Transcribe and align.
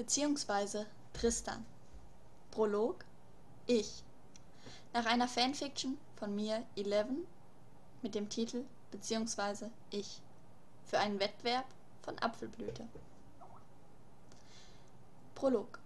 beziehungsweise 0.00 0.86
Tristan. 1.12 1.62
Prolog 2.52 3.04
Ich. 3.66 4.02
Nach 4.94 5.04
einer 5.04 5.28
Fanfiction 5.28 5.98
von 6.16 6.34
mir 6.34 6.64
Eleven 6.74 7.26
mit 8.00 8.14
dem 8.14 8.30
Titel 8.30 8.64
beziehungsweise 8.90 9.70
Ich. 9.90 10.22
Für 10.86 11.00
einen 11.00 11.20
Wettbewerb 11.20 11.66
von 12.00 12.18
Apfelblüte. 12.18 12.88
Prolog. 15.34 15.78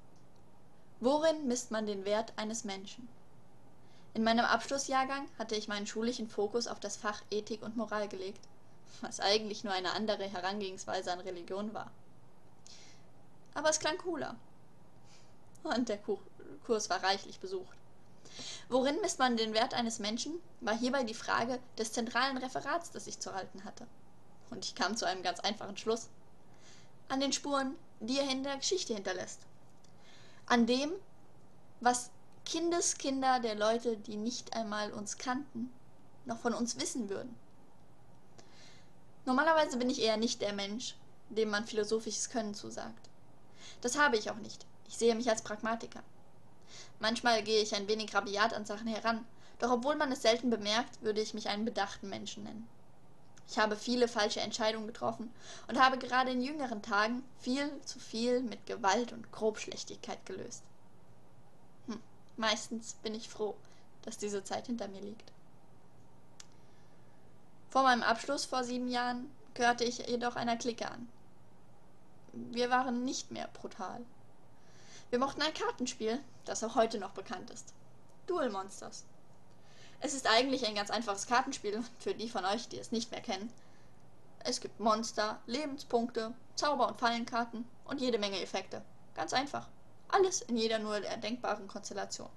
Worin 1.00 1.48
misst 1.48 1.72
man 1.72 1.86
den 1.86 2.04
Wert 2.04 2.34
eines 2.36 2.62
Menschen? 2.62 3.08
In 4.14 4.22
meinem 4.22 4.44
Abschlussjahrgang 4.44 5.26
hatte 5.40 5.56
ich 5.56 5.66
meinen 5.66 5.88
schulischen 5.88 6.28
Fokus 6.28 6.68
auf 6.68 6.78
das 6.78 6.94
Fach 6.94 7.20
Ethik 7.32 7.64
und 7.64 7.76
Moral 7.76 8.06
gelegt, 8.06 8.46
was 9.00 9.18
eigentlich 9.18 9.64
nur 9.64 9.72
eine 9.72 9.90
andere 9.90 10.28
Herangehensweise 10.28 11.12
an 11.12 11.18
Religion 11.18 11.74
war. 11.74 11.90
Aber 13.54 13.70
es 13.70 13.78
klang 13.78 13.96
cooler. 13.98 14.36
Und 15.62 15.88
der 15.88 15.98
Kurs 16.66 16.90
war 16.90 17.02
reichlich 17.02 17.40
besucht. 17.40 17.76
Worin 18.68 19.00
misst 19.00 19.18
man 19.18 19.36
den 19.36 19.54
Wert 19.54 19.74
eines 19.74 19.98
Menschen, 19.98 20.40
war 20.60 20.76
hierbei 20.76 21.04
die 21.04 21.14
Frage 21.14 21.60
des 21.78 21.92
zentralen 21.92 22.36
Referats, 22.36 22.90
das 22.90 23.06
ich 23.06 23.20
zu 23.20 23.32
halten 23.32 23.64
hatte. 23.64 23.86
Und 24.50 24.64
ich 24.64 24.74
kam 24.74 24.96
zu 24.96 25.06
einem 25.06 25.22
ganz 25.22 25.40
einfachen 25.40 25.76
Schluss. 25.76 26.08
An 27.08 27.20
den 27.20 27.32
Spuren, 27.32 27.76
die 28.00 28.18
er 28.18 28.28
in 28.28 28.42
der 28.42 28.56
Geschichte 28.56 28.94
hinterlässt. 28.94 29.40
An 30.46 30.66
dem, 30.66 30.90
was 31.80 32.10
Kindeskinder 32.44 33.40
der 33.40 33.54
Leute, 33.54 33.96
die 33.96 34.16
nicht 34.16 34.54
einmal 34.54 34.92
uns 34.92 35.16
kannten, 35.16 35.72
noch 36.24 36.38
von 36.40 36.54
uns 36.54 36.78
wissen 36.78 37.08
würden. 37.08 37.34
Normalerweise 39.24 39.78
bin 39.78 39.88
ich 39.88 40.02
eher 40.02 40.16
nicht 40.16 40.42
der 40.42 40.52
Mensch, 40.52 40.96
dem 41.30 41.50
man 41.50 41.66
philosophisches 41.66 42.28
Können 42.28 42.54
zusagt. 42.54 43.08
Das 43.80 43.98
habe 43.98 44.16
ich 44.16 44.30
auch 44.30 44.36
nicht. 44.36 44.66
Ich 44.88 44.96
sehe 44.96 45.14
mich 45.14 45.28
als 45.28 45.42
Pragmatiker. 45.42 46.02
Manchmal 47.00 47.42
gehe 47.42 47.62
ich 47.62 47.74
ein 47.74 47.88
wenig 47.88 48.14
rabiat 48.14 48.54
an 48.54 48.66
Sachen 48.66 48.86
heran, 48.86 49.24
doch 49.58 49.70
obwohl 49.70 49.96
man 49.96 50.12
es 50.12 50.22
selten 50.22 50.50
bemerkt, 50.50 51.02
würde 51.02 51.20
ich 51.20 51.34
mich 51.34 51.48
einen 51.48 51.64
bedachten 51.64 52.08
Menschen 52.08 52.44
nennen. 52.44 52.68
Ich 53.48 53.58
habe 53.58 53.76
viele 53.76 54.08
falsche 54.08 54.40
Entscheidungen 54.40 54.86
getroffen 54.86 55.32
und 55.68 55.78
habe 55.78 55.98
gerade 55.98 56.30
in 56.30 56.42
jüngeren 56.42 56.82
Tagen 56.82 57.22
viel 57.38 57.70
zu 57.84 57.98
viel 57.98 58.40
mit 58.40 58.66
Gewalt 58.66 59.12
und 59.12 59.30
Grobschlechtigkeit 59.32 60.24
gelöst. 60.24 60.62
Hm, 61.86 62.00
meistens 62.36 62.94
bin 63.02 63.14
ich 63.14 63.28
froh, 63.28 63.54
dass 64.02 64.18
diese 64.18 64.42
Zeit 64.44 64.66
hinter 64.66 64.88
mir 64.88 65.00
liegt. 65.00 65.32
Vor 67.70 67.82
meinem 67.82 68.02
Abschluss 68.02 68.44
vor 68.44 68.64
sieben 68.64 68.88
Jahren 68.88 69.30
gehörte 69.52 69.84
ich 69.84 69.98
jedoch 69.98 70.36
einer 70.36 70.56
Clique 70.56 70.90
an. 70.90 71.08
Wir 72.50 72.70
waren 72.70 73.04
nicht 73.04 73.30
mehr 73.30 73.48
brutal. 73.48 74.00
Wir 75.10 75.18
mochten 75.18 75.42
ein 75.42 75.54
Kartenspiel, 75.54 76.20
das 76.44 76.64
auch 76.64 76.74
heute 76.74 76.98
noch 76.98 77.12
bekannt 77.12 77.50
ist. 77.50 77.72
Duel 78.26 78.50
Monsters. 78.50 79.04
Es 80.00 80.14
ist 80.14 80.26
eigentlich 80.26 80.66
ein 80.66 80.74
ganz 80.74 80.90
einfaches 80.90 81.26
Kartenspiel 81.26 81.82
für 81.98 82.14
die 82.14 82.28
von 82.28 82.44
euch, 82.44 82.68
die 82.68 82.78
es 82.78 82.92
nicht 82.92 83.10
mehr 83.10 83.20
kennen. 83.20 83.52
Es 84.40 84.60
gibt 84.60 84.80
Monster, 84.80 85.40
Lebenspunkte, 85.46 86.34
Zauber- 86.56 86.88
und 86.88 86.98
Fallenkarten 86.98 87.64
und 87.84 88.00
jede 88.00 88.18
Menge 88.18 88.40
Effekte. 88.40 88.82
Ganz 89.14 89.32
einfach. 89.32 89.68
Alles 90.08 90.42
in 90.42 90.56
jeder 90.56 90.78
nur 90.80 90.96
erdenkbaren 90.96 91.68
Konstellation. 91.68 92.28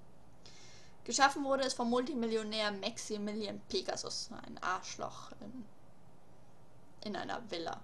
Geschaffen 1.04 1.44
wurde 1.44 1.64
es 1.64 1.74
vom 1.74 1.90
Multimillionär 1.90 2.70
Maximilian 2.70 3.60
Pegasus, 3.68 4.30
ein 4.46 4.58
Arschloch 4.62 5.32
in, 5.40 5.64
in 7.04 7.16
einer 7.16 7.42
Villa. 7.50 7.80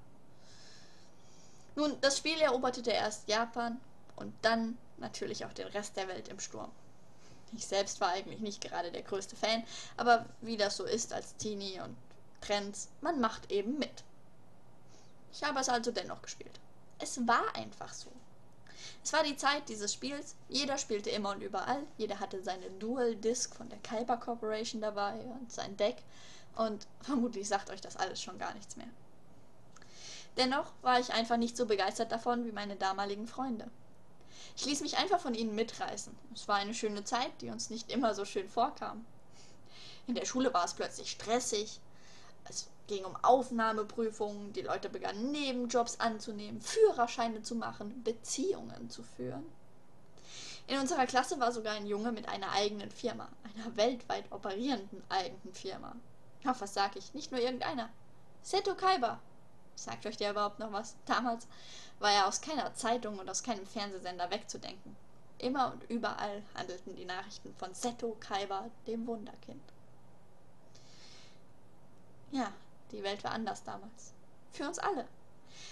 Nun, 1.84 2.00
das 2.00 2.16
Spiel 2.16 2.40
eroberte 2.40 2.90
erst 2.90 3.28
Japan 3.28 3.78
und 4.16 4.32
dann 4.40 4.78
natürlich 4.96 5.44
auch 5.44 5.52
den 5.52 5.66
Rest 5.66 5.98
der 5.98 6.08
Welt 6.08 6.28
im 6.28 6.40
Sturm. 6.40 6.70
Ich 7.52 7.66
selbst 7.66 8.00
war 8.00 8.08
eigentlich 8.08 8.40
nicht 8.40 8.62
gerade 8.62 8.90
der 8.90 9.02
größte 9.02 9.36
Fan, 9.36 9.62
aber 9.98 10.24
wie 10.40 10.56
das 10.56 10.78
so 10.78 10.84
ist 10.84 11.12
als 11.12 11.36
Teenie 11.36 11.80
und 11.80 11.94
Trends, 12.40 12.88
man 13.02 13.20
macht 13.20 13.52
eben 13.52 13.78
mit. 13.78 14.02
Ich 15.30 15.44
habe 15.44 15.60
es 15.60 15.68
also 15.68 15.90
dennoch 15.90 16.22
gespielt. 16.22 16.58
Es 17.00 17.18
war 17.26 17.54
einfach 17.54 17.92
so. 17.92 18.10
Es 19.02 19.12
war 19.12 19.22
die 19.22 19.36
Zeit 19.36 19.68
dieses 19.68 19.92
Spiels, 19.92 20.36
jeder 20.48 20.78
spielte 20.78 21.10
immer 21.10 21.32
und 21.32 21.42
überall, 21.42 21.82
jeder 21.98 22.18
hatte 22.18 22.42
seine 22.42 22.70
Dual 22.78 23.14
Disc 23.14 23.54
von 23.54 23.68
der 23.68 23.78
Kuiper 23.80 24.16
Corporation 24.16 24.80
dabei 24.80 25.16
und 25.38 25.52
sein 25.52 25.76
Deck 25.76 25.96
und 26.56 26.86
vermutlich 27.02 27.46
sagt 27.46 27.68
euch 27.68 27.82
das 27.82 27.98
alles 27.98 28.22
schon 28.22 28.38
gar 28.38 28.54
nichts 28.54 28.74
mehr. 28.76 28.88
Dennoch 30.36 30.72
war 30.82 30.98
ich 30.98 31.12
einfach 31.12 31.36
nicht 31.36 31.56
so 31.56 31.66
begeistert 31.66 32.10
davon 32.10 32.44
wie 32.44 32.52
meine 32.52 32.76
damaligen 32.76 33.26
Freunde. 33.26 33.70
Ich 34.56 34.66
ließ 34.66 34.80
mich 34.82 34.98
einfach 34.98 35.20
von 35.20 35.34
ihnen 35.34 35.54
mitreißen. 35.54 36.16
Es 36.34 36.48
war 36.48 36.56
eine 36.56 36.74
schöne 36.74 37.04
Zeit, 37.04 37.30
die 37.40 37.50
uns 37.50 37.70
nicht 37.70 37.90
immer 37.90 38.14
so 38.14 38.24
schön 38.24 38.48
vorkam. 38.48 39.04
In 40.06 40.14
der 40.14 40.26
Schule 40.26 40.52
war 40.52 40.64
es 40.64 40.74
plötzlich 40.74 41.10
stressig. 41.10 41.80
Es 42.48 42.68
ging 42.86 43.04
um 43.04 43.16
Aufnahmeprüfungen, 43.22 44.52
die 44.52 44.60
Leute 44.62 44.90
begannen 44.90 45.32
Nebenjobs 45.32 46.00
anzunehmen, 46.00 46.60
Führerscheine 46.60 47.42
zu 47.42 47.54
machen, 47.54 48.02
Beziehungen 48.04 48.90
zu 48.90 49.02
führen. 49.02 49.44
In 50.66 50.78
unserer 50.78 51.06
Klasse 51.06 51.40
war 51.40 51.52
sogar 51.52 51.74
ein 51.74 51.86
Junge 51.86 52.12
mit 52.12 52.28
einer 52.28 52.50
eigenen 52.52 52.90
Firma, 52.90 53.28
einer 53.54 53.76
weltweit 53.76 54.30
operierenden 54.30 55.02
eigenen 55.08 55.54
Firma. 55.54 55.94
Ach, 56.44 56.60
was 56.60 56.74
sag 56.74 56.96
ich? 56.96 57.14
Nicht 57.14 57.32
nur 57.32 57.40
irgendeiner. 57.40 57.90
Seto 58.42 58.74
Kaiba, 58.74 59.20
Sagt 59.76 60.06
euch 60.06 60.16
der 60.16 60.30
überhaupt 60.30 60.58
noch 60.58 60.72
was? 60.72 60.96
Damals 61.06 61.46
war 61.98 62.12
er 62.12 62.26
aus 62.26 62.40
keiner 62.40 62.74
Zeitung 62.74 63.18
und 63.18 63.28
aus 63.28 63.42
keinem 63.42 63.66
Fernsehsender 63.66 64.30
wegzudenken. 64.30 64.96
Immer 65.38 65.72
und 65.72 65.84
überall 65.90 66.42
handelten 66.54 66.94
die 66.96 67.04
Nachrichten 67.04 67.54
von 67.56 67.74
Seto 67.74 68.16
Kaiba, 68.20 68.70
dem 68.86 69.06
Wunderkind. 69.06 69.62
Ja, 72.30 72.52
die 72.92 73.02
Welt 73.02 73.22
war 73.24 73.32
anders 73.32 73.62
damals. 73.64 74.12
Für 74.52 74.66
uns 74.66 74.78
alle. 74.78 75.06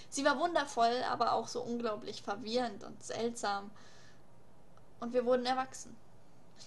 Sie 0.09 0.23
war 0.25 0.39
wundervoll, 0.39 1.03
aber 1.09 1.33
auch 1.33 1.47
so 1.47 1.61
unglaublich 1.61 2.21
verwirrend 2.21 2.83
und 2.83 3.03
seltsam. 3.03 3.71
Und 4.99 5.13
wir 5.13 5.25
wurden 5.25 5.45
erwachsen. 5.45 5.95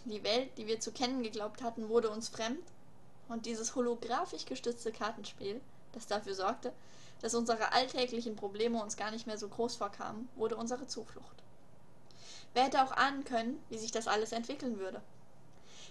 Die 0.04 0.22
Welt, 0.22 0.50
die 0.58 0.66
wir 0.66 0.80
zu 0.80 0.92
kennen 0.92 1.22
geglaubt 1.22 1.62
hatten, 1.62 1.88
wurde 1.88 2.10
uns 2.10 2.28
fremd. 2.28 2.64
Und 3.28 3.46
dieses 3.46 3.74
holographisch 3.74 4.44
gestützte 4.44 4.92
Kartenspiel, 4.92 5.60
das 5.96 6.06
dafür 6.06 6.34
sorgte, 6.34 6.72
dass 7.20 7.34
unsere 7.34 7.72
alltäglichen 7.72 8.36
Probleme 8.36 8.82
uns 8.82 8.96
gar 8.96 9.10
nicht 9.10 9.26
mehr 9.26 9.38
so 9.38 9.48
groß 9.48 9.76
vorkamen, 9.76 10.28
wurde 10.36 10.56
unsere 10.56 10.86
Zuflucht. 10.86 11.42
Wer 12.52 12.64
hätte 12.64 12.82
auch 12.84 12.92
ahnen 12.92 13.24
können, 13.24 13.62
wie 13.68 13.78
sich 13.78 13.90
das 13.90 14.06
alles 14.06 14.32
entwickeln 14.32 14.78
würde? 14.78 15.02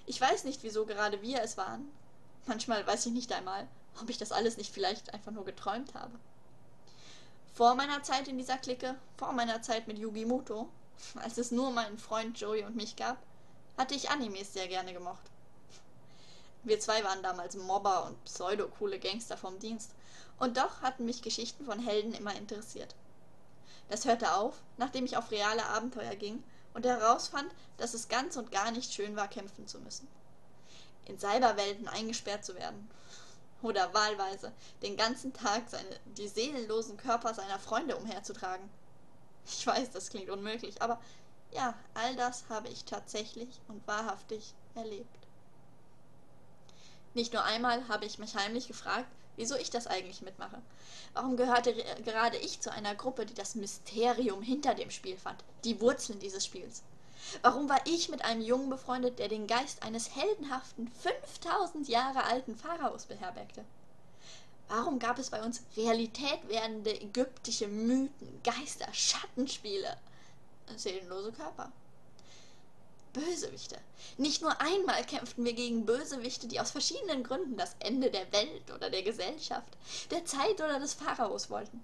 Ich 0.05 0.21
weiß 0.21 0.43
nicht, 0.43 0.63
wieso 0.63 0.85
gerade 0.85 1.21
wir 1.21 1.41
es 1.41 1.57
waren. 1.57 1.91
Manchmal 2.45 2.85
weiß 2.85 3.07
ich 3.07 3.13
nicht 3.13 3.31
einmal, 3.33 3.67
ob 4.01 4.09
ich 4.09 4.17
das 4.17 4.31
alles 4.31 4.57
nicht 4.57 4.71
vielleicht 4.71 5.13
einfach 5.13 5.31
nur 5.31 5.45
geträumt 5.45 5.95
habe. 5.95 6.17
Vor 7.53 7.75
meiner 7.75 8.03
Zeit 8.03 8.27
in 8.27 8.37
dieser 8.37 8.57
Clique, 8.57 8.95
vor 9.17 9.31
meiner 9.31 9.61
Zeit 9.61 9.87
mit 9.87 9.97
Yugi 9.97 10.25
Muto, 10.25 10.69
als 11.15 11.37
es 11.37 11.51
nur 11.51 11.71
meinen 11.71 11.97
Freund 11.97 12.39
Joey 12.39 12.63
und 12.63 12.75
mich 12.75 12.95
gab, 12.95 13.17
hatte 13.77 13.95
ich 13.95 14.09
Animes 14.09 14.53
sehr 14.53 14.67
gerne 14.67 14.93
gemocht. 14.93 15.31
Wir 16.65 16.79
zwei 16.79 17.03
waren 17.03 17.21
damals 17.21 17.55
Mobber 17.55 18.05
und 18.07 18.23
pseudo-coole 18.25 18.97
Gangster 18.97 19.37
vom 19.37 19.59
Dienst 19.59 19.91
und 20.39 20.57
doch 20.57 20.81
hatten 20.81 21.05
mich 21.05 21.21
Geschichten 21.21 21.63
von 21.63 21.79
Helden 21.79 22.11
immer 22.15 22.35
interessiert. 22.35 22.95
Das 23.87 24.05
hörte 24.05 24.33
auf, 24.33 24.55
nachdem 24.77 25.05
ich 25.05 25.15
auf 25.15 25.29
reale 25.29 25.63
Abenteuer 25.67 26.15
ging 26.15 26.43
und 26.73 26.87
herausfand, 26.87 27.53
dass 27.77 27.93
es 27.93 28.07
ganz 28.07 28.35
und 28.35 28.51
gar 28.51 28.71
nicht 28.71 28.91
schön 28.91 29.15
war, 29.15 29.27
kämpfen 29.27 29.67
zu 29.67 29.79
müssen. 29.79 30.07
In 31.05 31.19
Cyberwelten 31.19 31.87
eingesperrt 31.87 32.43
zu 32.43 32.55
werden. 32.55 32.89
Oder 33.61 33.93
wahlweise 33.93 34.51
den 34.81 34.97
ganzen 34.97 35.33
Tag 35.33 35.69
seine, 35.69 35.99
die 36.17 36.27
seelenlosen 36.27 36.97
Körper 36.97 37.35
seiner 37.35 37.59
Freunde 37.59 37.95
umherzutragen. 37.95 38.67
Ich 39.45 39.67
weiß, 39.67 39.91
das 39.91 40.09
klingt 40.09 40.31
unmöglich, 40.31 40.81
aber 40.81 40.99
ja, 41.51 41.75
all 41.93 42.15
das 42.15 42.45
habe 42.49 42.69
ich 42.69 42.85
tatsächlich 42.85 43.61
und 43.67 43.85
wahrhaftig 43.87 44.55
erlebt. 44.73 45.24
Nicht 47.15 47.31
nur 47.31 47.45
einmal 47.45 47.87
habe 47.87 48.05
ich 48.05 48.19
mich 48.19 48.35
heimlich 48.35 48.67
gefragt, 48.67 49.07
wieso 49.37 49.55
ich 49.55 49.69
das 49.69 49.87
eigentlich 49.87 50.21
mitmache. 50.21 50.61
Warum 51.13 51.37
gehörte 51.37 51.73
gerade 52.03 52.35
ich 52.35 52.59
zu 52.59 52.73
einer 52.73 52.93
Gruppe, 52.93 53.25
die 53.25 53.33
das 53.33 53.55
Mysterium 53.55 54.41
hinter 54.41 54.75
dem 54.75 54.91
Spiel 54.91 55.17
fand, 55.17 55.41
die 55.63 55.79
Wurzeln 55.79 56.19
dieses 56.19 56.45
Spiels? 56.45 56.83
Warum 57.41 57.69
war 57.69 57.79
ich 57.85 58.09
mit 58.09 58.25
einem 58.25 58.41
Jungen 58.41 58.69
befreundet, 58.69 59.17
der 59.17 59.29
den 59.29 59.47
Geist 59.47 59.81
eines 59.81 60.13
heldenhaften, 60.13 60.91
5000 61.03 61.87
Jahre 61.87 62.25
alten 62.25 62.57
Pharaos 62.57 63.05
beherbergte? 63.05 63.63
Warum 64.67 64.99
gab 64.99 65.17
es 65.17 65.29
bei 65.29 65.41
uns 65.41 65.61
Realität 65.77 66.49
werdende 66.49 66.99
ägyptische 66.99 67.69
Mythen, 67.69 68.41
Geister, 68.43 68.93
Schattenspiele, 68.93 69.95
seelenlose 70.75 71.31
Körper? 71.31 71.71
Bösewichte. 73.15 73.77
Nicht 74.17 74.41
nur 74.41 74.59
einmal 74.59 75.01
kämpften 75.05 75.45
wir 75.45 75.53
gegen 75.53 75.85
Bösewichte, 75.85 76.47
die 76.47 76.59
aus 76.59 76.71
verschiedenen 76.71 77.23
Gründen 77.23 77.55
das 77.55 77.75
Ende 77.79 78.11
der 78.11 78.29
Welt 78.33 78.69
oder 78.71 78.89
der 78.89 79.03
Gesellschaft, 79.03 79.77
der 80.11 80.25
Zeit 80.25 80.55
oder 80.55 80.79
des 80.79 80.93
Pharaos 80.93 81.49
wollten. 81.49 81.81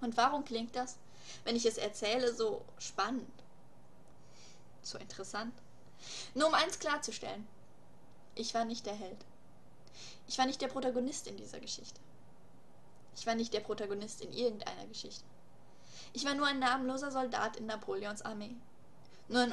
Und 0.00 0.16
warum 0.16 0.46
klingt 0.46 0.74
das, 0.74 0.96
wenn 1.44 1.56
ich 1.56 1.66
es 1.66 1.76
erzähle, 1.76 2.34
so 2.34 2.64
spannend? 2.78 3.30
So 4.82 4.96
interessant. 4.96 5.52
Nur 6.34 6.48
um 6.48 6.54
eins 6.54 6.78
klarzustellen. 6.78 7.46
Ich 8.34 8.54
war 8.54 8.64
nicht 8.64 8.86
der 8.86 8.94
Held. 8.94 9.18
Ich 10.26 10.38
war 10.38 10.46
nicht 10.46 10.62
der 10.62 10.68
Protagonist 10.68 11.26
in 11.26 11.36
dieser 11.36 11.60
Geschichte. 11.60 12.00
Ich 13.14 13.26
war 13.26 13.34
nicht 13.34 13.52
der 13.52 13.60
Protagonist 13.60 14.22
in 14.22 14.32
irgendeiner 14.32 14.86
Geschichte. 14.86 15.24
Ich 16.14 16.24
war 16.24 16.34
nur 16.34 16.46
ein 16.46 16.60
namenloser 16.60 17.10
Soldat 17.10 17.56
in 17.56 17.66
Napoleons 17.66 18.22
Armee. 18.22 18.56
Nur 19.28 19.42
ein 19.42 19.52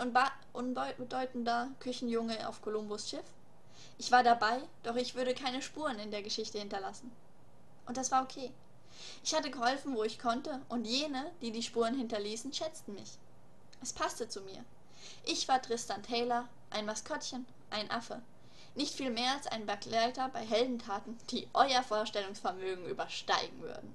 unbedeutender 0.53 1.69
Küchenjunge 1.79 2.47
auf 2.47 2.61
Kolumbus 2.61 3.09
Schiff. 3.09 3.25
Ich 3.97 4.11
war 4.11 4.23
dabei, 4.23 4.61
doch 4.83 4.95
ich 4.95 5.15
würde 5.15 5.33
keine 5.33 5.61
Spuren 5.61 5.99
in 5.99 6.11
der 6.11 6.23
Geschichte 6.23 6.59
hinterlassen. 6.59 7.11
Und 7.85 7.97
das 7.97 8.11
war 8.11 8.23
okay. 8.23 8.51
Ich 9.23 9.35
hatte 9.35 9.51
geholfen, 9.51 9.95
wo 9.95 10.03
ich 10.03 10.17
konnte, 10.17 10.61
und 10.69 10.85
jene, 10.85 11.31
die 11.41 11.51
die 11.51 11.63
Spuren 11.63 11.97
hinterließen, 11.97 12.53
schätzten 12.53 12.93
mich. 12.93 13.17
Es 13.81 13.91
passte 13.91 14.29
zu 14.29 14.41
mir. 14.41 14.63
Ich 15.25 15.47
war 15.47 15.61
Tristan 15.61 16.01
Taylor, 16.03 16.47
ein 16.69 16.85
Maskottchen, 16.85 17.45
ein 17.69 17.91
Affe. 17.91 18.21
Nicht 18.75 18.95
viel 18.95 19.11
mehr 19.11 19.33
als 19.33 19.47
ein 19.47 19.65
Begleiter 19.65 20.29
bei 20.29 20.39
Heldentaten, 20.39 21.17
die 21.29 21.47
euer 21.53 21.83
Vorstellungsvermögen 21.83 22.85
übersteigen 22.85 23.61
würden. 23.61 23.93